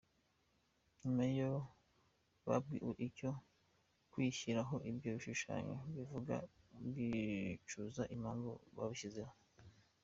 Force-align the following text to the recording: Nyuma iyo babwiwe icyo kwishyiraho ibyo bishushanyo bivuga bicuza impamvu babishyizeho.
Nyuma 1.01 1.21
iyo 1.33 1.51
babwiwe 2.47 2.93
icyo 3.09 3.31
kwishyiraho 4.11 4.75
ibyo 4.89 5.09
bishushanyo 5.15 5.75
bivuga 5.95 6.35
bicuza 6.95 8.03
impamvu 8.15 8.49
babishyizeho. 8.77 9.33